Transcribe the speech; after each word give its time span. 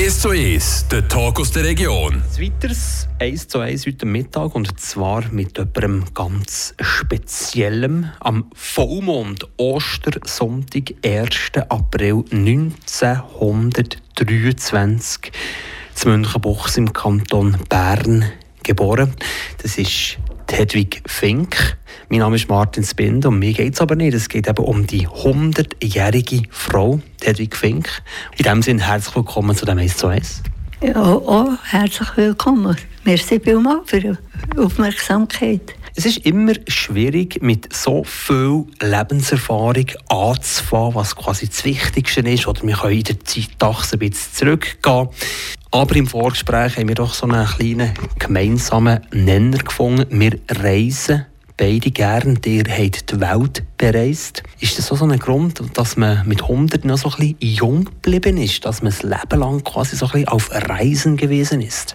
1 0.00 0.20
zu 0.20 0.30
1, 0.30 0.88
der 0.88 1.06
Talk 1.08 1.40
aus 1.40 1.52
der 1.52 1.62
Region. 1.62 2.22
Weiteres 2.38 3.06
1 3.18 3.48
zu 3.48 3.58
1 3.58 3.86
heute 3.86 4.06
Mittag 4.06 4.54
und 4.54 4.80
zwar 4.80 5.30
mit 5.30 5.58
jemandem 5.58 6.06
ganz 6.14 6.74
Speziellem. 6.80 8.08
Am 8.18 8.50
Vollmond 8.54 9.46
Ostersonntag, 9.58 10.94
1. 11.04 11.50
April 11.68 12.24
1923 12.32 15.32
zu 15.94 16.08
Münchenbuchs 16.08 16.78
im 16.78 16.94
Kanton 16.94 17.58
Bern 17.68 18.24
geboren. 18.62 19.12
Das 19.62 19.76
ist 19.76 20.16
Hedwig 20.52 21.02
Fink. 21.06 21.78
Mein 22.08 22.18
Name 22.20 22.36
ist 22.36 22.48
Martin 22.48 22.84
Spind 22.84 23.24
und 23.24 23.38
mir 23.38 23.52
geht 23.52 23.74
es 23.74 23.80
aber 23.80 23.94
nicht. 23.94 24.14
Es 24.14 24.28
geht 24.28 24.48
eben 24.48 24.64
um 24.64 24.86
die 24.86 25.06
100-jährige 25.06 26.42
Frau, 26.50 27.00
Hedwig 27.22 27.56
Fink. 27.56 27.88
In 28.36 28.44
diesem 28.44 28.62
Sinne 28.62 28.86
herzlich 28.86 29.14
willkommen 29.14 29.56
zu 29.56 29.64
dem 29.64 29.78
1 29.78 29.96
zu 29.96 30.08
1. 30.08 30.42
Ja, 30.82 31.14
oh, 31.14 31.48
herzlich 31.62 32.08
willkommen. 32.16 32.76
Merci 33.04 33.40
vielmals 33.40 33.88
für 33.90 34.00
die 34.00 34.14
Aufmerksamkeit. 34.58 35.74
Es 35.94 36.06
ist 36.06 36.18
immer 36.18 36.54
schwierig, 36.66 37.42
mit 37.42 37.72
so 37.72 38.04
viel 38.04 38.64
Lebenserfahrung 38.80 39.86
anzufangen, 40.08 40.94
was 40.94 41.14
quasi 41.16 41.48
das 41.48 41.64
Wichtigste 41.64 42.20
ist. 42.20 42.46
Oder 42.46 42.62
wir 42.62 42.76
können 42.76 42.96
in 42.98 43.04
der 43.04 43.20
Zeitachse 43.20 43.96
ein 43.96 43.98
bisschen 44.00 44.34
zurückgehen. 44.34 45.08
Aber 45.72 45.94
im 45.94 46.08
Vorgespräch 46.08 46.76
haben 46.76 46.88
wir 46.88 46.96
doch 46.96 47.14
so 47.14 47.26
einen 47.26 47.46
kleinen 47.46 47.92
gemeinsamen 48.18 49.00
Nenner 49.12 49.58
gefunden. 49.58 50.06
Wir 50.18 50.36
reisen 50.48 51.26
beide 51.56 51.92
gern. 51.92 52.40
Ihr 52.44 52.64
habt 52.64 53.12
die 53.12 53.20
Welt 53.20 53.62
bereist. 53.78 54.42
Ist 54.58 54.78
das 54.78 54.86
so 54.88 55.04
ein 55.04 55.16
Grund, 55.20 55.62
dass 55.74 55.96
man 55.96 56.26
mit 56.26 56.42
100 56.42 56.84
noch 56.84 56.98
so 56.98 57.10
ein 57.10 57.34
bisschen 57.36 57.36
jung 57.38 57.84
geblieben 57.84 58.38
ist? 58.38 58.64
Dass 58.64 58.82
man 58.82 58.90
das 58.90 59.04
Leben 59.04 59.38
lang 59.38 59.62
quasi 59.62 59.94
so 59.94 60.06
ein 60.06 60.12
bisschen 60.12 60.28
auf 60.28 60.50
Reisen 60.50 61.16
gewesen 61.16 61.60
ist? 61.60 61.94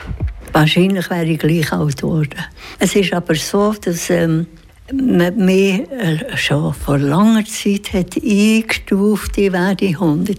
Wahrscheinlich 0.53 1.09
wäre 1.09 1.25
ich 1.25 1.39
gleich 1.39 1.73
alt 1.73 1.97
geworden. 1.97 2.39
Es 2.79 2.95
ist 2.95 3.11
aber 3.11 3.35
so, 3.35 3.73
dass 3.73 4.09
ähm, 4.09 4.47
mich 4.93 5.89
äh, 5.91 6.37
schon 6.37 6.73
vor 6.73 6.99
langer 6.99 7.43
Zeit 7.45 7.93
hat 7.93 8.15
eingestuft, 8.15 9.37
ich 9.37 9.51
werde 9.51 9.87
100. 9.87 10.37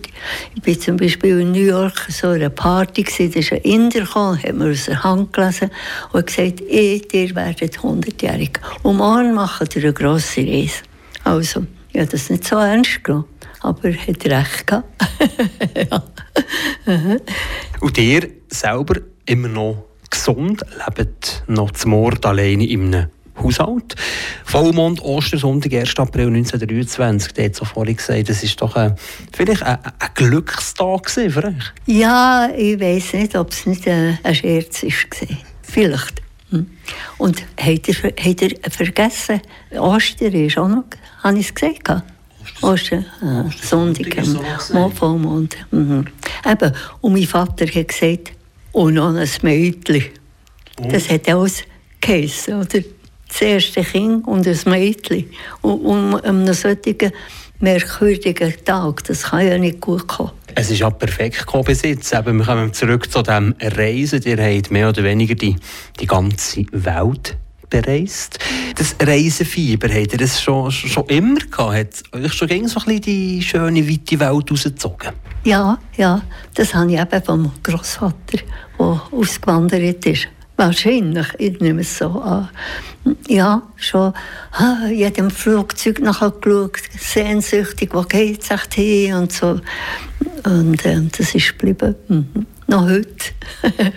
Ich 0.55 0.67
war 0.67 0.81
zum 0.81 0.97
Beispiel 0.97 1.41
in 1.41 1.53
New 1.53 1.65
York 1.65 2.07
so 2.11 2.29
einer 2.29 2.51
Party, 2.51 3.03
da 3.03 3.41
ist 3.41 3.53
ein 3.53 3.59
Inder 3.63 4.05
hat 4.05 4.55
mir 4.55 4.71
aus 4.71 4.85
der 4.85 5.03
Hand 5.03 5.33
gelesen 5.33 5.71
und 6.13 6.27
gesagt, 6.27 6.61
ich, 6.61 7.13
ihr 7.13 7.35
werdet 7.35 7.79
100-jährig. 7.79 8.61
Und 8.83 8.99
morgen 8.99 9.35
macht 9.35 9.75
ihr 9.75 9.83
eine 9.83 9.93
grosse 9.93 10.43
Reise. 10.43 10.83
Also, 11.25 11.67
ich 11.93 12.01
habe 12.01 12.11
das 12.11 12.31
nicht 12.31 12.45
so 12.47 12.57
ernst 12.57 13.03
genommen, 13.03 13.25
aber 13.63 13.89
er 13.89 14.07
hat 14.07 14.27
recht 14.27 14.67
gehabt. 14.67 14.87
ja. 15.91 16.03
und 17.81 17.99
ihr 17.99 18.29
selber 18.49 19.01
immer 19.25 19.49
noch 19.49 19.87
gesund, 20.09 20.65
lebt 20.87 21.43
noch 21.49 21.73
zum 21.73 21.91
Mord 21.91 22.25
alleine 22.25 22.67
in 22.67 22.95
einem 22.95 23.07
Haushalt. 23.43 23.95
Vollmond, 24.45 25.01
Ostersonntag, 25.03 25.73
1. 25.73 25.99
April 25.99 26.29
1923. 26.29 27.33
Der 27.35 27.45
hat 27.47 27.57
so 27.57 27.65
vorhin 27.65 27.97
gesagt, 27.97 28.29
das 28.29 28.43
ist 28.43 28.61
doch 28.61 28.77
ein, 28.77 28.97
vielleicht 29.33 29.63
ein, 29.63 29.79
ein 29.85 30.09
Glückstag 30.15 31.11
für 31.11 31.45
euch. 31.45 31.73
Ja, 31.87 32.51
ich 32.57 32.81
weiß 32.81 33.15
nicht, 33.15 33.37
ob 33.37 33.51
es 33.51 33.67
nicht 33.67 33.87
ein, 33.89 34.19
ein 34.23 34.35
Scherz 34.35 34.83
war. 34.83 35.37
Vielleicht. 35.63 36.23
Hm. 36.51 36.67
Und 37.19 37.43
habt 37.61 37.89
ihr, 37.89 37.95
habt 37.95 38.43
ihr 38.43 38.55
vergessen, 38.71 39.41
Ostern 39.73 40.33
ist 40.33 40.59
auch 40.59 40.69
noch, 40.69 40.85
habe 41.23 41.39
ich 41.39 41.49
es 41.49 41.55
gesagt? 41.55 42.03
Ostern, 42.63 43.05
ah, 43.21 43.45
Sonntag, 43.63 44.25
Sonntag 44.25 44.93
Vollmond. 44.93 45.57
Mhm. 45.71 46.07
Eben, 46.49 46.73
und 47.01 47.13
mein 47.13 47.25
Vater 47.25 47.67
hat 47.67 47.89
gesagt, 47.89 48.33
und 48.73 48.95
noch 48.95 49.15
ein 49.15 49.29
Mädchen. 49.43 50.05
Oh. 50.79 50.89
Das 50.89 51.09
hat 51.09 51.29
alles 51.29 51.65
geheissen, 52.01 52.61
oder? 52.61 52.81
Das 53.39 53.43
erste 53.43 53.83
Kind 53.83 54.27
und 54.27 54.47
ein 54.47 54.59
Mädchen. 54.65 55.27
Und 55.61 55.81
um 55.85 56.15
einen 56.15 56.55
solchen 56.55 57.13
merkwürdigen 57.61 58.55
Tag, 58.65 59.05
das 59.05 59.25
kann 59.25 59.47
ja 59.47 59.59
nicht 59.59 59.79
gut 59.79 60.09
kommen. 60.09 60.31
Es 60.55 60.71
ist 60.71 60.79
ja 60.79 60.89
perfekt 60.89 61.41
gekommen 61.41 61.65
bis 61.65 61.83
jetzt. 61.83 62.15
Eben, 62.15 62.39
wir 62.39 62.47
kommen 62.47 62.73
zurück 62.73 63.13
zu 63.13 63.21
dem 63.21 63.55
Reisen. 63.61 64.23
Ihr 64.25 64.39
habt 64.39 64.71
mehr 64.71 64.89
oder 64.89 65.05
weniger 65.05 65.35
die, 65.35 65.55
die 66.01 66.07
ganze 66.07 66.65
Welt 66.73 67.37
bereist. 67.69 68.39
Das 68.75 68.97
Reisefieber, 69.07 69.89
habt 69.89 70.13
ihr 70.13 70.19
das 70.19 70.41
schon, 70.41 70.71
schon 70.71 71.05
immer 71.09 71.41
gehabt? 71.41 72.05
Hat 72.15 72.15
euch 72.15 72.33
schon 72.33 72.49
gegen 72.49 72.69
so 72.69 72.81
ein 72.81 72.87
bisschen 72.87 73.03
die 73.03 73.43
schöne, 73.43 73.87
weite 73.87 74.19
Welt 74.19 74.51
rausgezogen? 74.51 75.11
Ja, 75.45 75.79
ja. 75.99 76.23
Das 76.55 76.75
habe 76.75 76.91
ich 76.91 76.99
eben 76.99 77.23
vom 77.23 77.53
Großvater, 77.63 78.39
der 78.79 79.03
ausgewandert 79.13 80.07
ist. 80.07 80.29
Wahrscheinlich, 80.57 81.27
ich 81.39 81.61
nehme 81.61 81.83
es 81.83 81.99
so 81.99 82.21
an. 82.21 82.49
Ja, 83.29 83.63
schon 83.77 84.15
ah, 84.53 84.87
jedem 84.89 85.31
Flugzeug 85.31 86.01
nachher 86.01 86.31
geschaut, 86.31 86.79
sehnsüchtig, 86.99 87.91
wo 87.93 88.03
geht 88.03 88.43
es 88.43 88.51
echt 88.51 88.75
hin 88.75 89.15
und 89.15 89.33
so. 89.33 89.61
Und 90.45 90.85
äh, 90.85 91.03
das 91.17 91.35
ist 91.35 91.59
geblieben. 91.59 91.95
Mhm. 92.09 92.47
Noch 92.69 92.85
heute. 92.89 93.33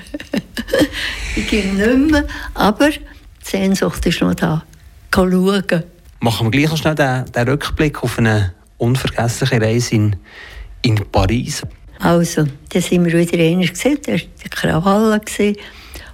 ich 1.36 1.47
gehe 1.47 1.74
nicht 1.74 2.12
mehr, 2.12 2.25
aber 2.53 2.90
die 2.90 3.00
Sehnsucht 3.41 4.06
ist 4.06 4.22
noch 4.22 4.36
da. 4.36 4.64
Schauen. 5.14 5.84
Machen 6.20 6.47
wir 6.47 6.52
gleich 6.52 6.70
noch 6.70 6.78
schnell 6.78 6.96
den, 6.96 7.26
den 7.26 7.50
Rückblick 7.50 8.03
auf 8.03 8.20
eine 8.20 8.53
unvergessliche 8.78 9.62
Reise 9.62 9.96
in, 9.96 10.16
in 10.81 10.96
Paris. 11.12 11.64
Also, 12.00 12.46
da 12.70 12.81
sind 12.81 13.06
wir 13.06 13.18
wieder 13.18 13.41
einmal 13.41 13.68
gesehen, 13.68 13.97
da 14.06 14.12
war 14.12 14.20
die 14.20 14.50
Krawalle. 14.50 15.22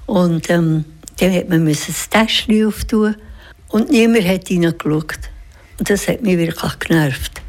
Und 0.05 0.49
ähm, 0.49 0.85
dann 1.19 1.33
hat 1.33 1.49
man 1.49 1.65
das 1.65 2.09
Täschchen 2.09 2.67
auftun 2.67 3.15
und 3.69 3.89
niemand 3.89 4.27
hat 4.27 4.49
reingeschaut. 4.49 5.19
Und 5.79 5.89
das 5.89 6.07
hat 6.07 6.21
mich 6.21 6.37
wirklich 6.37 6.79
genervt. 6.79 7.41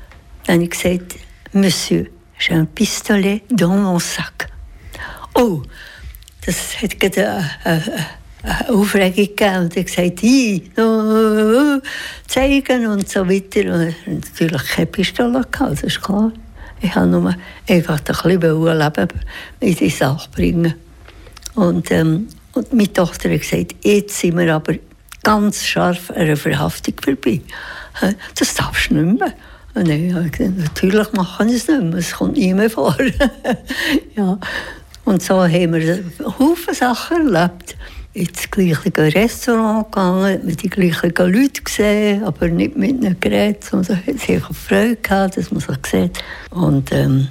Dann 0.46 0.56
habe 0.56 0.64
ich 0.64 0.70
gesagt, 0.70 1.16
Monsieur, 1.52 2.06
j'ai 2.38 2.54
un 2.54 2.66
pistolet 2.66 3.42
dans 3.50 3.76
mon 3.76 3.98
sac. 3.98 4.48
Oh, 5.34 5.62
das 6.44 6.80
hat 6.82 6.98
gerade 6.98 7.28
eine, 7.28 7.50
eine, 7.64 8.06
eine 8.42 8.68
Aufregung 8.70 9.26
gegeben. 9.26 9.56
Und 9.56 9.76
hat 9.76 9.86
gesagt, 9.86 10.22
hey, 10.22 10.62
zeigen 12.26 12.86
und 12.86 13.08
so 13.08 13.28
weiter. 13.28 13.74
Und 13.74 13.94
natürlich 14.06 14.64
keine 14.64 14.86
Pistole 14.86 15.42
gehabt, 15.50 15.72
das 15.72 15.82
ist 15.82 16.02
klar. 16.02 16.32
Ich 16.80 16.94
wollte 16.94 17.08
nur 17.08 17.34
einfach 17.68 17.98
ein 17.98 18.38
bisschen 18.38 18.78
Leben 18.78 19.08
in 19.60 19.74
die 19.74 19.90
Sache 19.90 20.28
bringen. 20.30 20.74
Und, 21.54 21.90
ähm, 21.90 22.28
und 22.56 22.72
meine 22.72 22.92
Tochter 22.92 23.30
hat 23.30 23.40
gesagt, 23.40 23.74
jetzt 23.82 24.18
sind 24.18 24.38
wir 24.38 24.54
aber 24.54 24.74
ganz 25.22 25.64
scharf 25.64 26.10
an 26.10 26.16
einer 26.16 26.36
Verhaftung 26.36 26.94
vorbei. 27.02 27.40
Das 28.34 28.54
darfst 28.54 28.90
du 28.90 28.94
nicht 28.94 29.20
mehr. 29.20 29.34
Und 29.74 30.32
gesagt, 30.32 30.56
natürlich 30.56 31.12
machen 31.12 31.48
wir 31.48 31.56
es 31.56 31.68
nicht 31.68 31.82
mehr, 31.82 31.94
es 31.98 32.12
kommt 32.12 32.36
nie 32.36 32.54
mehr 32.54 32.70
vor. 32.70 32.96
ja. 34.16 34.38
Und 35.04 35.22
so 35.22 35.42
haben 35.42 35.74
wir 35.74 36.04
Haufen 36.38 36.74
Sachen 36.74 37.34
erlebt. 37.34 37.76
Ins 38.14 38.50
gleiche 38.50 38.90
Restaurant 38.96 39.92
gegangen, 39.92 40.24
hat 40.24 40.44
man 40.44 40.56
die 40.56 40.70
gleichen 40.70 41.12
Leute 41.14 41.62
gesehen, 41.62 42.24
aber 42.24 42.48
nicht 42.48 42.74
mit 42.74 43.04
einem 43.04 43.20
Gerät, 43.20 43.62
sondern 43.62 44.00
sie 44.16 44.40
haben 44.40 44.54
Freude 44.54 44.96
gehabt, 44.96 45.36
dass 45.36 45.50
man 45.50 45.60
sie 45.60 45.74
sieht. 45.84 46.24
Und 46.50 46.90
ähm, 46.92 47.28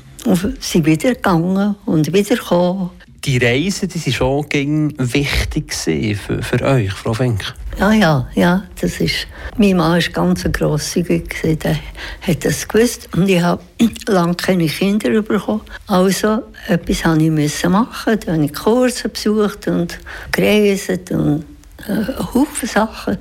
sind 0.60 0.86
wieder 0.86 1.16
gegangen 1.16 1.76
und 1.86 2.14
wieder 2.14 2.36
gekommen 2.36 2.92
die 3.26 3.38
Reise, 3.38 3.88
die 3.88 4.06
war 4.06 4.14
schon 4.14 4.94
wichtig 4.98 5.74
für, 5.74 6.44
für 6.44 6.62
euch, 6.62 6.92
Frau 6.92 7.14
Fink? 7.14 7.54
Ja, 7.80 7.92
ja, 7.92 8.30
ja, 8.36 8.64
das 8.80 9.00
ist, 9.02 9.28
mein 9.58 9.76
Mann 9.76 9.94
war 9.94 10.12
ganz 10.12 10.44
grosszügig, 10.44 11.42
der 11.44 11.78
hat 12.22 12.46
das 12.46 12.68
gewusst 12.68 13.10
und 13.14 13.28
ich 13.28 13.42
habe 13.42 13.62
lange 14.08 14.36
keine 14.36 14.68
Kinder 14.68 15.22
bekommen. 15.22 15.62
Also, 15.88 16.44
etwas 16.68 17.04
musste 17.06 17.68
ich 17.68 17.70
machen, 17.70 18.20
da 18.26 18.34
habe 18.34 18.46
ich 18.46 18.54
Kurse 18.54 19.10
besucht 19.10 19.68
und 19.68 19.98
gereist 20.32 21.12
und 21.12 21.46
äh, 21.88 22.14
Haufen 22.34 22.70
Sachen. 22.70 23.18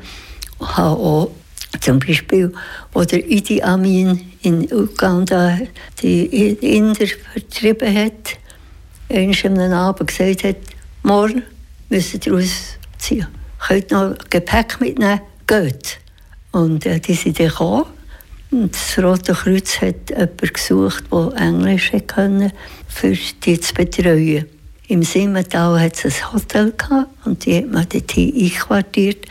Ich 0.60 0.76
habe 0.76 1.00
auch 1.00 1.30
zum 1.80 1.98
Beispiel, 1.98 2.52
wo 2.92 3.02
der 3.02 3.26
Idi 3.28 3.60
Amin 3.62 4.20
in 4.42 4.70
Uganda 4.72 5.58
die 6.00 6.26
Inder 6.76 7.06
vertrieben 7.32 7.94
hat, 7.94 8.38
einmal 9.14 9.60
am 9.60 9.72
Abend 9.72 10.08
gesagt 10.08 10.44
hat, 10.44 10.56
morgen 11.02 11.42
müssen 11.88 12.20
ihr 12.24 12.34
ausziehen. 12.34 13.26
Könnt 13.66 13.90
noch 13.90 14.16
Gepäck 14.30 14.80
mitnehmen, 14.80 15.20
geht. 15.46 15.98
Und 16.52 16.86
äh, 16.86 17.00
die 17.00 17.14
sind 17.14 17.38
dann 17.38 17.48
gekommen. 17.48 17.84
Und 18.50 18.74
das 18.74 18.98
Rote 19.02 19.32
Kreuz 19.32 19.80
hat 19.80 20.10
jemanden 20.10 20.52
gesucht, 20.52 21.04
der 21.10 21.32
Englisch 21.36 21.92
konnte, 22.06 22.52
für 22.88 23.16
die 23.44 23.58
zu 23.58 23.74
betreuen. 23.74 24.46
Im 24.86 25.02
Simmental 25.02 25.80
hat 25.80 26.04
es 26.04 26.04
ein 26.04 26.32
Hotel 26.32 26.72
gehabt, 26.72 27.26
und 27.26 27.44
die 27.44 27.56
hat 27.56 27.70
man 27.70 27.86
dort 27.88 28.16
einquartiert. 28.16 29.26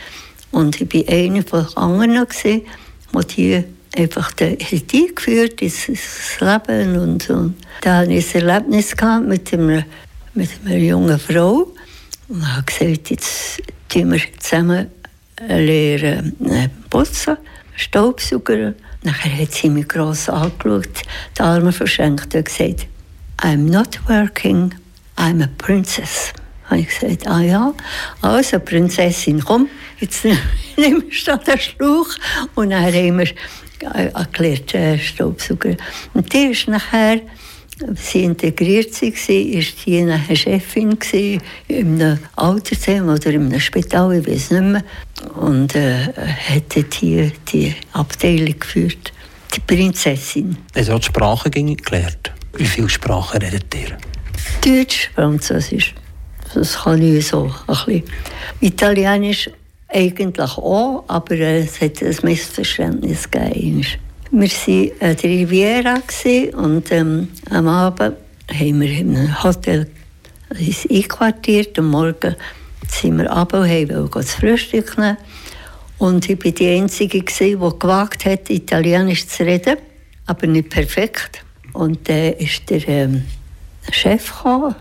Und 0.51 0.81
ich 0.81 0.93
war 0.93 1.13
einer 1.13 1.43
von 1.43 1.67
anderen, 1.75 2.27
die 2.35 3.27
die 3.27 3.63
einfach 3.95 4.31
eingeführt 4.39 5.61
ins 5.61 5.87
Leben. 6.39 6.97
Und, 6.97 7.29
und 7.29 7.55
da 7.81 7.97
hatte 7.97 8.13
ich 8.13 8.35
ein 8.35 8.47
Erlebnis 8.47 8.95
gehabt 8.95 9.27
mit 9.27 9.53
einem 9.53 9.83
mit 10.33 10.49
einer 10.65 10.77
jungen 10.77 11.19
Frau 11.19 11.71
und 12.27 12.55
habe 12.55 12.63
gesagt, 12.63 13.09
jetzt 13.11 13.61
tun 13.89 14.11
wir 14.11 14.21
zusammen 14.39 14.87
lernen 15.47 16.35
äh, 16.49 16.69
putzen, 16.89 17.37
Staubsauger. 17.75 18.73
Nachher 19.03 19.37
hat 19.37 19.51
sie 19.51 19.69
mich 19.69 19.87
gross 19.87 20.29
angeschaut, 20.29 21.03
die 21.37 21.41
Arme 21.41 21.71
verschränkt 21.71 22.33
und 22.33 22.45
gesagt, 22.45 22.87
I'm 23.41 23.69
not 23.69 23.99
working, 24.07 24.73
I'm 25.17 25.43
a 25.43 25.49
princess. 25.57 26.33
Habe 26.65 26.79
ich 26.79 26.87
gesagt, 26.87 27.27
ah 27.27 27.41
ja, 27.41 27.73
also 28.21 28.59
Prinzessin, 28.59 29.43
komm, 29.43 29.67
jetzt 29.99 30.25
nimmst 30.77 31.27
du 31.27 31.37
den 31.37 31.59
Schlauch. 31.59 32.09
Und 32.55 32.71
dann 32.71 32.85
haben 32.85 33.19
wir 33.19 33.27
erklärt, 34.13 34.73
äh, 34.73 34.97
Staubsauger. 34.97 35.75
Und 36.13 36.31
die 36.33 36.51
ist 36.51 36.67
nachher, 36.67 37.21
sie 37.95 38.23
integriert 38.23 38.93
sie 38.93 39.13
war, 39.13 39.59
ist 39.59 39.79
sie 39.83 39.99
eine 39.99 40.35
Chefin 40.35 40.97
in 41.67 42.01
einem 42.01 42.19
Altersheim 42.35 43.09
oder 43.09 43.31
in 43.31 43.47
einem 43.47 43.59
Spital, 43.59 44.13
ich 44.13 44.27
weiß 44.27 44.51
nicht 44.51 44.63
mehr. 44.63 44.83
Und 45.35 45.75
äh, 45.75 46.07
hat 46.07 46.93
hier 46.93 47.31
die 47.51 47.75
Abteilung 47.93 48.59
geführt. 48.59 49.11
Die 49.55 49.59
Prinzessin. 49.59 50.57
Also 50.73 50.93
hat 50.93 51.03
die 51.03 51.07
Sprache 51.07 51.49
gelernt. 51.49 52.31
Wie 52.55 52.65
viele 52.65 52.89
Sprachen 52.89 53.41
redet 53.41 53.73
ihr? 53.75 53.97
Deutsch, 54.63 55.11
Französisch. 55.15 55.93
Das 56.53 56.83
kann 56.83 57.01
ich 57.01 57.27
so 57.27 57.45
ein 57.45 57.51
bisschen. 57.67 58.03
Italienisch 58.61 59.49
eigentlich 59.89 60.51
auch, 60.57 61.03
aber 61.07 61.39
es 61.39 61.81
hat 61.81 62.01
ein 62.01 62.15
Missverständnis 62.23 63.29
gegeben. 63.29 63.85
Wir 64.31 64.49
waren 64.49 64.91
an 64.99 65.15
der 65.15 65.29
Riviera 65.29 65.95
und 66.57 66.91
ähm, 66.91 67.27
am 67.51 67.67
Abend 67.67 68.15
haben 68.49 68.81
wir 68.81 68.89
in 68.89 69.15
einem 69.15 69.43
Hotel 69.43 69.87
uns 70.49 70.87
einquartiert. 70.89 71.77
Am 71.77 71.89
Morgen 71.89 72.35
sind 72.87 73.17
wir 73.17 73.29
runter 73.29 73.61
und 73.61 73.69
haben 73.69 74.11
zu 74.11 74.37
Frühstück 74.37 74.97
nehmen. 74.97 75.17
Und 75.99 76.27
ich 76.27 76.43
war 76.43 76.51
die 76.51 76.69
Einzige, 76.69 77.21
die 77.21 77.51
gewagt 77.51 78.25
hat, 78.25 78.49
Italienisch 78.49 79.27
zu 79.27 79.43
reden, 79.45 79.77
aber 80.25 80.47
nicht 80.47 80.69
perfekt. 80.69 81.43
Und 81.73 82.09
dann 82.09 82.33
ist 82.33 82.69
der 82.69 82.87
ähm, 82.87 83.25
Chef 83.91 84.31
gekommen, 84.35 84.75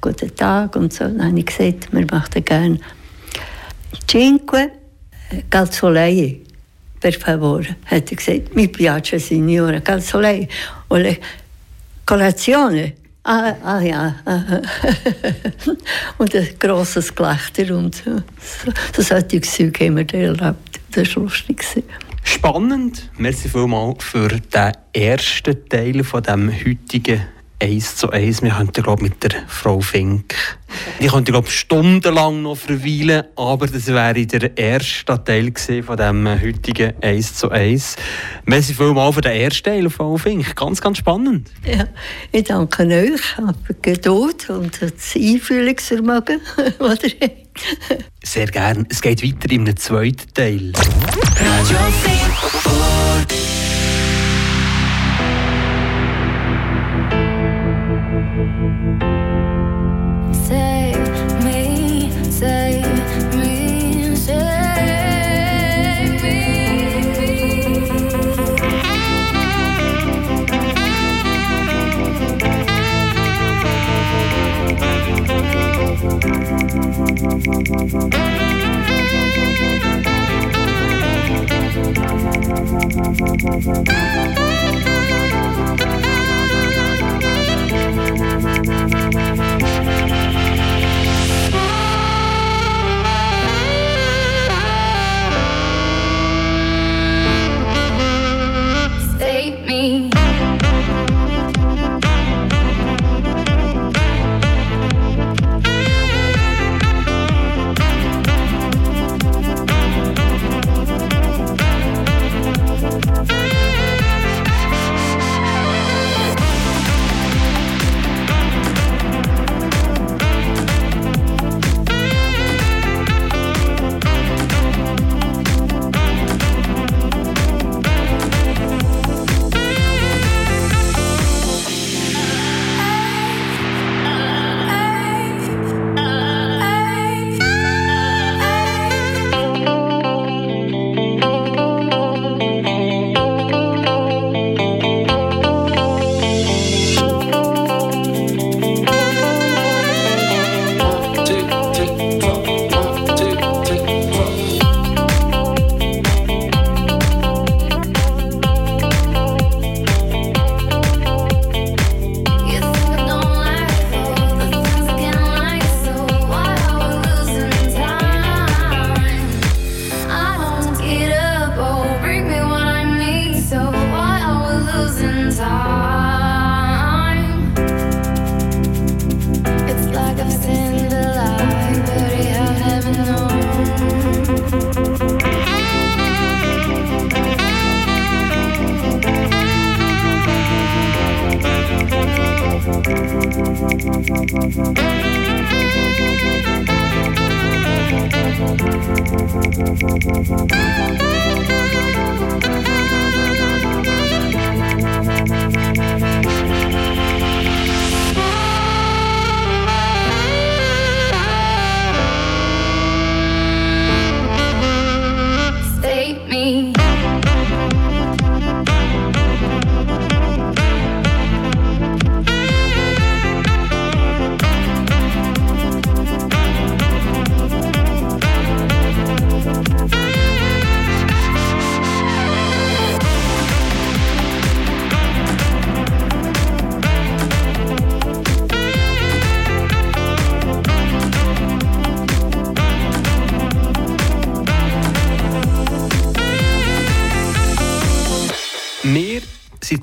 guten 0.00 0.34
Tag 0.34 0.76
und 0.76 0.92
so. 0.92 1.04
Dann 1.04 1.26
habe 1.26 1.38
ich 1.38 1.46
gesagt, 1.46 1.92
wir 1.92 2.06
möchten 2.10 2.44
gerne 2.44 2.80
Cinque 4.06 4.70
calzolei, 5.48 6.40
per 7.00 7.12
favore. 7.12 7.76
Hat 7.86 8.10
er 8.10 8.16
gesagt, 8.16 8.54
mi 8.54 8.68
piace 8.68 9.18
signora, 9.18 9.80
calzolei. 9.80 10.48
Oder 10.88 11.16
colazione. 12.04 12.94
Ah, 13.22 13.54
ah 13.62 13.80
ja. 13.80 14.16
und 16.18 16.34
ein 16.34 16.48
grosses 16.58 17.14
Gelächter 17.14 17.76
und 17.76 17.94
so. 17.94 18.22
So 18.96 19.02
solche 19.02 19.40
Zeug 19.42 19.78
haben 19.80 19.96
wir 19.96 20.14
erlebt. 20.14 20.80
Das 20.92 21.14
war 21.16 21.24
lustig. 21.24 21.64
Spannend. 22.22 23.10
Merci 23.18 23.48
vielmals 23.48 24.04
für 24.04 24.28
den 24.28 24.72
ersten 24.92 25.68
Teil 25.68 26.02
von 26.02 26.22
dem 26.22 26.50
heutigen 26.50 27.20
eins 27.60 27.96
zu 27.96 28.10
eins. 28.10 28.42
Wir 28.42 28.50
könnten, 28.50 28.82
glaube 28.82 29.02
mit 29.02 29.22
der 29.22 29.30
Frau 29.46 29.80
Fink, 29.80 30.34
ich 30.98 31.10
könnte, 31.10 31.32
glaube 31.32 31.50
stundenlang 31.50 32.42
noch 32.42 32.56
verweilen, 32.56 33.24
aber 33.36 33.66
das 33.66 33.86
wäre 33.88 34.26
der 34.26 34.56
erste 34.56 35.22
Teil 35.24 35.52
von 35.82 35.96
dem 35.96 36.28
heutigen 36.28 36.94
eins 37.02 37.34
zu 37.34 37.50
eins. 37.50 37.96
Merci 38.44 38.74
vielmals 38.74 39.14
für 39.14 39.20
den 39.20 39.32
ersten 39.32 39.64
Teil, 39.64 39.90
Frau 39.90 40.16
Fink. 40.16 40.54
Ganz, 40.56 40.80
ganz 40.80 40.98
spannend. 40.98 41.50
Ja, 41.64 41.86
ich 42.32 42.44
danke 42.44 42.86
euch 42.86 43.20
für 43.66 43.74
die 43.74 43.82
Geduld 43.82 44.48
und 44.50 44.80
das 44.80 45.14
Einfühlungsvermögen, 45.14 46.40
das 46.78 46.98
ihr 47.04 47.30
Sehr 48.22 48.46
gerne. 48.46 48.84
Es 48.88 49.00
geht 49.00 49.22
weiter 49.22 49.50
in 49.50 49.62
einem 49.62 49.76
zweiten 49.76 50.32
Teil. 50.34 50.72
Radio 51.36 51.78
Fink. 52.02 53.49
Thank 77.72 77.92
you. 84.38 84.49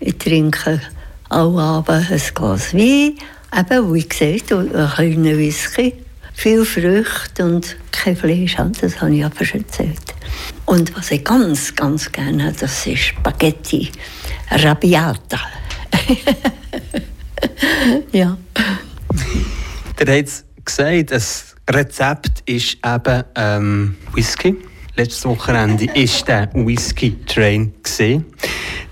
Ich 0.00 0.18
trinke 0.18 0.80
alle 1.28 1.62
Abend 1.62 2.10
ein 2.10 2.22
Glas 2.34 2.74
Wein, 2.74 3.18
eben, 3.56 3.94
wie 3.94 4.08
gesagt, 4.08 4.52
ein 4.52 4.90
kleiner 4.90 5.38
Whisky, 5.38 5.94
viel 6.42 6.64
Früchte 6.64 7.44
und 7.44 7.76
kein 7.92 8.16
Fleisch, 8.16 8.56
das 8.80 9.00
habe 9.00 9.14
ich 9.14 9.24
aber 9.24 9.44
schon 9.44 9.60
erzählt. 9.60 10.14
Und 10.66 10.96
was 10.96 11.12
ich 11.12 11.22
ganz, 11.22 11.72
ganz 11.76 12.10
gerne 12.10 12.46
habe, 12.46 12.56
das 12.58 12.84
ist 12.84 12.98
Spaghetti 12.98 13.92
Rabiata. 14.50 15.38
ja. 18.12 18.36
Der 20.00 20.18
hat 20.18 20.26
gesagt, 20.64 21.12
das 21.12 21.54
Rezept 21.70 22.42
ist 22.46 22.76
eben 22.84 23.24
ähm, 23.36 23.96
Whisky 24.12 24.56
letztes 24.96 25.24
Wochenende 25.24 25.86
war 25.86 26.26
der 26.26 26.50
Whisky 26.54 27.24
Train. 27.24 27.72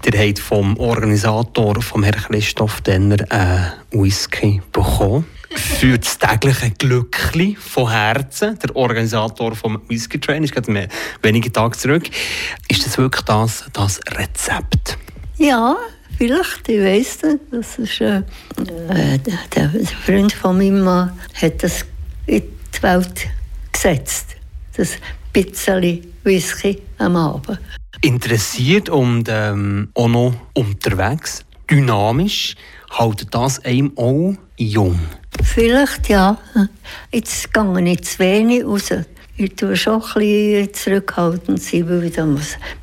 Der 0.05 0.29
hat 0.29 0.39
vom 0.39 0.77
Organisator, 0.79 1.83
vom 1.83 2.05
Herrn 2.05 2.23
Christoph 2.23 2.81
Denner, 2.83 3.19
einen 3.29 3.73
Whisky 3.91 4.63
bekommen. 4.73 5.27
Für 5.55 5.99
das 5.99 6.19
tägliche 6.19 6.71
Glückli 6.71 7.57
von 7.57 7.91
Herzen. 7.91 8.59
Der 8.59 8.75
Organisator 8.77 9.55
vom 9.55 9.81
Whisky 9.89 10.21
Train 10.21 10.45
ist 10.45 10.53
gerade 10.53 10.89
wenige 11.23 11.51
Tage 11.51 11.77
zurück. 11.77 12.09
Ist 12.69 12.87
das 12.87 12.99
wirklich 12.99 13.25
das, 13.25 13.65
das 13.73 14.01
Rezept? 14.13 14.97
Ja, 15.39 15.77
vielleicht, 16.17 16.69
ich 16.69 16.81
weiß 16.81 17.23
nicht. 17.23 17.41
Das 17.51 17.79
ist, 17.79 18.01
äh, 18.01 18.19
äh 18.91 19.19
der, 19.55 19.73
Freund 20.05 20.33
von 20.33 20.59
meinem 20.59 20.83
Mann 20.83 21.19
hat 21.41 21.63
das 21.63 21.85
in 22.27 22.43
die 22.75 22.83
Welt 22.83 23.27
gesetzt. 23.73 24.37
Das 24.77 24.99
bisschen 25.33 26.13
Whisky 26.23 26.81
am 26.99 27.17
Abend. 27.17 27.59
Interessiert 28.03 28.89
und 28.89 29.29
ähm, 29.29 29.91
auch 29.95 30.09
noch 30.09 30.35
unterwegs, 30.55 31.45
dynamisch, 31.71 32.57
haltet 32.91 33.35
das 33.35 33.65
einem 33.65 33.93
auch 33.97 34.35
jung? 34.57 34.99
Vielleicht 35.43 36.09
ja. 36.09 36.39
Jetzt 37.13 37.53
gehe 37.53 37.93
ich 37.93 38.05
zu 38.05 38.19
wenig 38.19 38.65
raus. 38.65 38.91
Ich 39.37 39.55
tue 39.57 39.75
schon 39.75 40.01
bisschen 40.01 40.75
zurückhaltend 40.75 41.63
sein, 41.63 41.89
weil 41.89 42.13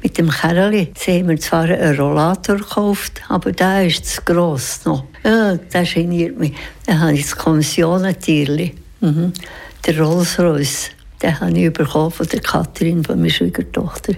mit 0.02 0.18
dem 0.18 0.30
Kerli 0.30 0.92
sie 0.98 1.20
haben 1.20 1.30
wir 1.30 1.40
zwar 1.40 1.66
einen 1.66 1.96
Rollator 1.96 2.58
gekauft, 2.58 3.22
aber 3.30 3.52
der 3.52 3.86
ist 3.86 4.06
zu 4.06 4.22
gross 4.24 4.82
noch. 4.86 5.06
Ja, 5.24 5.56
der 5.56 5.84
geniert 5.84 6.40
mich. 6.40 6.54
Dann 6.86 7.00
habe 7.00 7.14
ich 7.14 7.24
das 7.24 7.36
Kommissionentierli. 7.36 8.74
Mhm. 9.02 9.34
Der 9.86 10.00
Rolls 10.00 10.40
Royce. 10.40 10.90
Den 11.22 11.40
habe 11.40 11.52
ich 11.52 11.72
bekommen 11.72 12.12
von 12.12 12.28
der 12.28 12.40
Kathrin, 12.40 13.04
von 13.04 13.20
meiner 13.20 13.30
Schwiegertochter, 13.30 14.14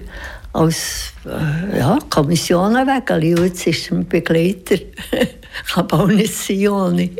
als 0.52 1.12
äh, 1.26 1.78
ja, 1.78 1.98
Kommissionenwägeli. 2.08 3.34
Und 3.34 3.44
jetzt 3.44 3.66
ist 3.66 3.90
er 3.90 3.98
ein 3.98 4.08
Begleiter. 4.08 4.76
kann 5.72 5.90
auch 5.92 6.06
nicht 6.06 6.34
sein 6.34 6.68
ohne. 6.68 7.10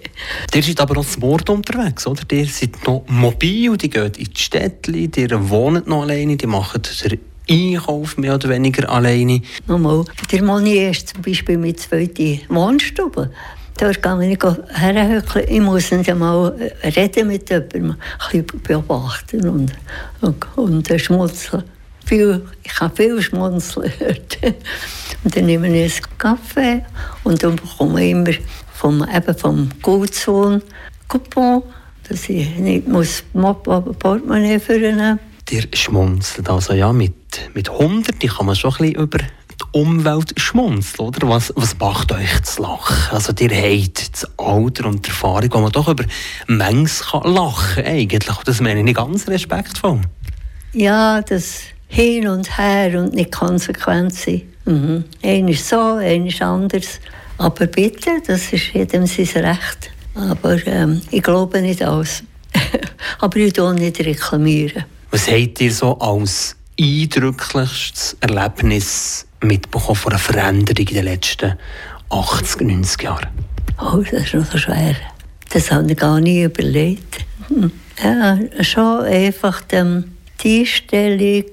Ihr 0.55 0.63
seid 0.63 0.81
aber 0.81 1.01
auch 1.01 1.07
zum 1.07 1.21
Mord 1.21 1.49
unterwegs, 1.51 2.07
oder? 2.07 2.23
Ihr 2.31 2.47
seid 2.47 2.87
noch 2.87 3.05
mobil, 3.09 3.77
die 3.77 3.91
gehen 3.91 4.13
in 4.17 4.25
die 4.25 4.41
Städte, 4.41 4.93
die 4.93 5.51
wohnen 5.51 5.83
noch 5.87 6.03
alleine, 6.03 6.37
die 6.37 6.47
machen 6.47 6.83
den 6.83 7.21
Einkauf 7.51 8.17
mehr 8.17 8.35
oder 8.35 8.49
weniger 8.49 8.89
alleine. 8.89 9.43
Nochmal, 9.67 10.05
der 10.31 10.43
Monier 10.43 10.91
ist 10.91 11.09
zum 11.09 11.23
Beispiel 11.23 11.59
mit 11.59 11.81
zweiten 11.81 12.41
Wohnstuben. 12.49 13.31
Dort 13.77 14.03
gehe 14.03 14.33
ich 14.33 14.79
herhöckeln. 14.79 15.47
Ich 15.49 15.61
muss 15.61 15.91
nicht 15.91 16.11
einmal 16.11 16.55
reden 16.85 17.29
mit 17.29 17.49
jemandem, 17.49 17.93
ein 17.93 18.45
bisschen 18.45 18.63
beobachten 18.63 19.49
und, 19.49 19.73
und, 20.21 20.47
und 20.57 21.01
schmunzeln. 21.01 21.65
Viel, 22.11 22.45
ich 22.65 22.81
habe 22.81 22.97
viel 22.97 23.23
schmunzeln 23.23 23.93
Und 25.23 25.37
dann 25.37 25.47
nehme 25.47 25.69
ich 25.69 25.95
einen 25.95 26.19
Kaffee 26.19 26.85
und 27.23 27.41
dann 27.41 27.55
bekomme 27.55 28.05
ich 28.05 28.11
immer 28.11 28.33
vom, 28.75 29.07
eben 29.15 29.39
vom 29.39 29.69
Gutssohn 29.81 30.61
Coupon, 31.07 31.63
dass 32.09 32.29
ich 32.29 32.57
nicht 32.57 32.89
muss 32.89 33.23
Portemonnaie 33.33 34.59
führen 34.59 34.97
muss. 34.97 35.19
Ihr 35.51 35.69
schmunzelt 35.73 36.51
also 36.51 36.73
ja 36.73 36.93
mit, 36.93 37.49
mit 37.55 37.71
100, 37.71 38.21
die 38.21 38.27
kann 38.27 38.47
man 38.47 38.57
schon 38.57 38.73
ein 38.73 38.79
bisschen 38.79 39.03
über 39.03 39.19
Umwelt 39.71 40.35
schmunzelt, 40.37 41.01
oder? 41.01 41.29
Was, 41.29 41.53
was 41.55 41.79
macht 41.79 42.11
euch 42.11 42.43
zu 42.43 42.63
lachen? 42.63 42.97
Also, 43.13 43.33
ihr 43.39 43.51
habt 43.51 44.15
das 44.15 44.29
Alter 44.37 44.87
und 44.87 45.07
die 45.07 45.11
Erfahrung, 45.11 45.49
wo 45.53 45.61
man 45.61 45.71
doch 45.71 45.87
über 45.87 46.03
Mengs 46.49 47.05
lachen 47.13 47.75
kann, 47.77 47.85
eigentlich. 47.85 48.37
Das 48.45 48.61
meine 48.61 48.81
ich 48.81 48.85
nicht 48.85 48.97
ganz 48.97 49.29
respektvoll. 49.29 50.01
Ja, 50.73 51.21
das 51.23 51.63
Hin 51.93 52.29
und 52.29 52.57
Her 52.57 53.01
und 53.01 53.15
nicht 53.15 53.33
konsequent 53.33 54.15
sein. 54.15 54.43
Mhm. 54.65 55.05
Ein 55.23 55.49
ist 55.49 55.69
so, 55.69 55.95
ein 55.95 56.27
ist 56.27 56.41
anders. 56.41 57.01
Aber 57.37 57.67
bitte, 57.67 58.23
das 58.25 58.53
ist 58.53 58.73
jedem 58.73 59.07
sein 59.07 59.45
Recht. 59.45 59.91
Aber 60.15 60.65
ähm, 60.67 61.03
ich 61.11 61.23
glaube 61.23 61.61
nicht 61.61 61.83
alles. 61.83 62.23
Aber 63.19 63.37
ich 63.37 63.53
tue 63.53 63.75
nicht 63.75 63.99
reklamieren. 63.99 64.85
Was 65.11 65.29
habt 65.29 65.61
ihr 65.61 65.73
so 65.73 65.99
als 65.99 66.57
eindrücklichstes 66.81 68.17
Erlebnis 68.21 69.27
mitbekommen 69.43 69.97
von 69.97 70.13
einer 70.13 70.21
Veränderung 70.21 70.87
in 70.87 70.95
den 70.95 71.05
letzten 71.05 71.55
80, 72.09 72.61
90 72.61 73.03
Jahren? 73.03 73.29
Oh, 73.81 73.99
das 73.99 74.27
ist 74.27 74.35
noch 74.35 74.47
so 74.47 74.59
schwer. 74.59 74.95
Das 75.49 75.73
habe 75.73 75.91
ich 75.91 75.99
gar 75.99 76.21
nie 76.21 76.45
überlegt. 76.45 77.19
Ja, 78.03 78.39
schon 78.63 79.05
einfach 79.05 79.61
die 79.61 80.05
Einstellung 80.43 81.45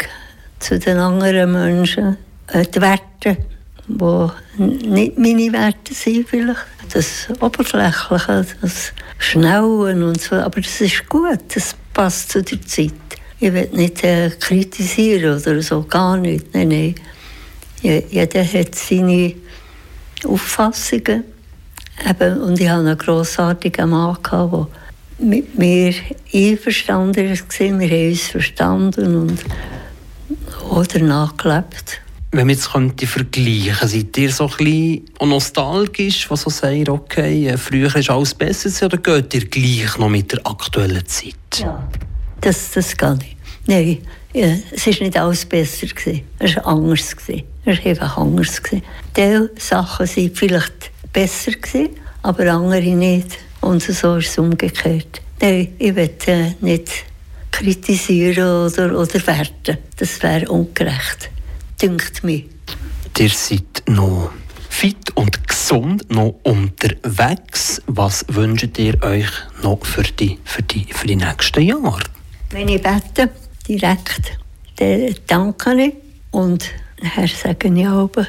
zu 0.60 0.80
den 0.80 0.98
anderen 0.98 1.52
Menschen, 1.52 2.18
äh, 2.48 2.66
die 2.66 2.82
Werte, 2.82 3.38
die 3.88 4.88
nicht 4.88 5.18
meine 5.18 5.54
Werte 5.54 5.94
sind 5.94 6.28
vielleicht. 6.28 6.66
Das 6.94 7.28
Oberflächliche, 7.42 8.46
das 8.62 8.94
Schnellen 9.18 10.04
und 10.04 10.22
so, 10.22 10.36
aber 10.36 10.62
das 10.62 10.80
ist 10.82 11.08
gut, 11.10 11.40
das 11.54 11.76
passt 11.94 12.32
zu 12.32 12.42
der 12.42 12.62
Zeit. 12.62 12.94
Ich 13.40 13.54
will 13.54 13.70
nicht 13.74 14.04
äh, 14.04 14.32
kritisieren 14.40 15.40
oder 15.40 15.62
so, 15.62 15.84
gar 15.84 16.18
nicht, 16.18 16.54
nein, 16.54 16.70
nein. 16.70 16.96
Jeder 17.82 18.44
hat 18.44 18.76
seine 18.76 19.34
Auffassungen. 20.26 21.24
Eben, 22.10 22.42
und 22.42 22.60
ich 22.60 22.70
hatte 22.70 22.80
einen 22.80 22.98
grossartigen 22.98 23.90
Mann, 23.90 24.18
der 24.32 24.68
mit 25.20 25.58
mir 25.58 25.94
einverstanden 26.34 27.30
war. 27.30 27.60
Wir 27.60 27.70
haben 27.70 28.10
uns 28.12 28.28
verstanden 28.28 29.16
und 29.16 29.40
auch 30.70 30.88
danach 30.88 31.36
gelebt. 31.38 32.02
wenn 32.32 32.48
man 32.48 32.50
jetzt 32.56 32.72
könnte 32.72 33.08
vergleichen, 33.08 33.88
seid 33.88 34.18
ihr 34.18 34.32
so 34.32 34.48
ein 34.48 34.58
bisschen 34.58 35.06
nostalgisch, 35.22 36.30
was 36.30 36.42
so 36.42 36.50
sagt, 36.50 36.90
okay, 36.90 37.48
äh, 37.48 37.58
früher 37.58 37.96
ist 37.96 38.10
alles 38.10 38.34
besser 38.34 38.86
oder 38.86 38.98
geht 38.98 39.34
ihr 39.34 39.46
gleich 39.46 39.98
noch 39.98 40.10
mit 40.10 40.32
der 40.32 40.46
aktuellen 40.46 41.06
Zeit? 41.06 41.60
Ja, 41.60 41.88
das, 42.42 42.72
das 42.72 42.96
geht 42.96 43.18
nicht. 43.18 43.38
Nein, 43.66 43.98
ja, 44.34 44.56
es 44.72 44.86
war 44.86 44.94
nicht 45.00 45.18
alles 45.18 45.46
besser. 45.46 45.88
Gewesen. 45.88 46.22
Es 46.40 46.56
war 46.58 46.68
anders. 46.68 47.16
Gewesen. 47.16 47.44
Es 47.66 47.80
war 47.80 47.86
einfach 47.86 48.18
anders. 48.18 48.62
Gewesen. 48.62 48.84
Diese 49.16 49.52
Sachen 49.58 50.08
waren 50.08 50.36
vielleicht 50.36 50.92
besser, 51.12 51.52
gewesen, 51.52 51.90
aber 52.22 52.52
andere 52.52 52.96
nicht. 52.96 53.38
Und 53.62 53.82
so 53.82 54.18
ist 54.18 54.30
es 54.30 54.38
umgekehrt. 54.38 55.22
Nein, 55.42 55.74
ich 55.80 55.96
will 55.96 56.10
äh, 56.28 56.52
nicht 56.62 57.06
kritisieren 57.58 58.68
oder, 58.68 58.98
oder 58.98 59.28
werten. 59.28 59.78
Das 59.98 60.22
wäre 60.22 60.48
ungerecht, 60.50 61.30
dünkt 61.82 62.24
mir. 62.24 62.44
Ihr 63.18 63.30
seid 63.30 63.84
noch 63.88 64.32
fit 64.70 65.16
und 65.16 65.48
gesund, 65.48 66.10
noch 66.12 66.36
unterwegs. 66.44 67.82
Was 67.88 68.26
wünscht 68.28 68.78
ihr 68.78 69.02
euch 69.02 69.30
noch 69.64 69.84
für 69.84 70.04
die, 70.04 70.38
für 70.44 70.62
die, 70.62 70.86
für 70.94 71.08
die 71.08 71.16
nächsten 71.16 71.62
Jahre? 71.64 72.04
Wenn 72.52 72.70
ich 72.70 72.82
bete, 72.82 73.32
direkt, 73.68 74.38
dann 74.76 75.16
danke 75.26 75.84
ich. 75.84 75.94
Und 76.30 76.70
Herr 77.02 77.28
sage 77.28 77.74
ich 77.74 77.88
aber, 77.88 78.28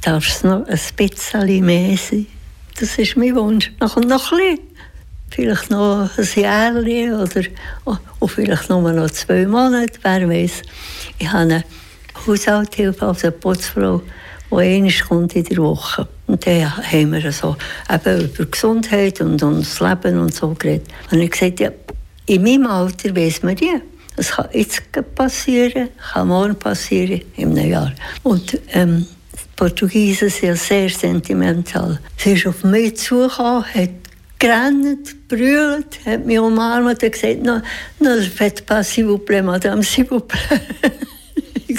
darf 0.00 0.26
es 0.26 0.44
noch 0.44 0.66
ein 0.66 0.80
bisschen 0.96 1.66
mehr 1.66 1.96
sein. 1.98 2.26
Das 2.80 2.96
ist 2.96 3.18
mein 3.18 3.36
Wunsch. 3.36 3.70
Noch, 3.80 3.96
noch 3.96 4.32
ein 4.32 4.38
bisschen. 4.38 4.71
Vielleicht 5.34 5.70
noch 5.70 6.10
ein 6.18 6.42
Jahr 6.42 6.74
oder 6.74 7.42
oh, 7.86 8.26
vielleicht 8.26 8.68
nur 8.68 8.92
noch 8.92 9.10
zwei 9.10 9.46
Monate, 9.46 9.98
wer 10.02 10.28
weiß. 10.28 10.60
Ich 11.18 11.26
habe 11.26 11.38
eine 11.38 11.64
Haushaltshilfe, 12.26 13.06
also 13.06 13.28
eine 13.28 13.32
Putzfrau, 13.32 14.02
die 14.50 14.56
einmal 14.56 14.92
kommt 15.08 15.34
in 15.34 15.44
der 15.44 15.56
Woche. 15.56 16.06
Und 16.26 16.46
dann 16.46 16.76
haben 16.76 17.12
wir 17.12 17.32
so 17.32 17.56
eben 17.90 18.24
über 18.24 18.44
Gesundheit 18.44 19.22
und, 19.22 19.42
und 19.42 19.60
das 19.60 19.80
Leben 19.80 20.18
und 20.20 20.34
so 20.34 20.50
geredet. 20.50 20.88
Und 21.10 21.20
ich 21.20 21.30
gesagt, 21.30 21.60
ja, 21.60 21.70
in 22.26 22.42
meinem 22.42 22.66
Alter 22.66 23.16
weiß 23.16 23.42
man 23.42 23.56
ja. 23.56 23.80
Es 24.16 24.32
kann 24.32 24.48
jetzt 24.52 24.82
passieren, 25.14 25.88
kann 26.12 26.28
morgen 26.28 26.56
passieren, 26.56 27.22
in 27.36 27.58
einem 27.58 27.70
Jahr. 27.70 27.92
Und 28.22 28.58
ähm, 28.72 29.06
die 29.32 29.38
Portugiesen 29.56 30.28
sind 30.28 30.58
sehr 30.58 30.90
sentimental. 30.90 31.98
Sie 32.18 32.34
ist 32.34 32.46
auf 32.46 32.64
mich 32.64 32.98
zugekommen, 32.98 33.64
hat 33.64 34.02
gerannt, 34.42 35.28
brüllt, 35.28 36.04
hat 36.04 36.26
mich 36.26 36.38
umarmt 36.38 37.02
und 37.02 37.12
gesagt, 37.12 37.42
no, 37.44 37.60
no, 38.00 38.20
faites 38.22 38.62
pas 38.62 38.82
s'il 38.82 39.06
vous 39.06 39.18
plaît, 39.18 39.42
madame, 39.42 39.82
s'il 39.82 40.04
vous 40.04 40.20
plaît. 40.20 40.60
ich 41.68 41.78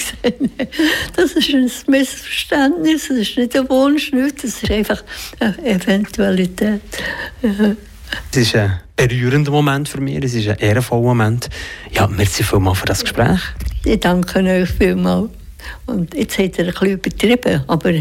das 1.14 1.32
ist 1.32 1.50
ein 1.50 1.70
Missverständnis, 1.88 3.08
das 3.08 3.18
ist 3.18 3.36
nicht 3.36 3.54
ein 3.56 3.68
Wunsch, 3.68 4.12
nicht, 4.12 4.42
das 4.42 4.62
ist 4.62 4.70
einfach 4.70 5.04
eine 5.40 5.58
Eventualität. 5.66 6.80
Es 8.30 8.36
ist 8.36 8.54
ein 8.54 8.80
berührender 8.94 9.50
Moment 9.50 9.88
für 9.88 10.00
mich, 10.00 10.22
es 10.22 10.34
ist 10.34 10.46
ein 10.46 10.58
ehrenvoller 10.58 11.02
Moment. 11.02 11.48
Ja, 11.90 12.06
merci 12.06 12.44
vielmals 12.44 12.78
für 12.78 12.86
das 12.86 13.02
Gespräch. 13.02 13.40
Ich 13.84 13.98
danke 13.98 14.38
euch 14.38 14.68
vielmals. 14.68 15.30
Und 15.86 16.14
jetzt 16.14 16.38
hat 16.38 16.58
er 16.58 16.66
ein 16.66 16.70
bisschen 16.70 16.92
übertrieben, 16.92 17.64
aber 17.66 17.92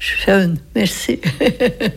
schön, 0.00 0.58
merci. 0.74 1.20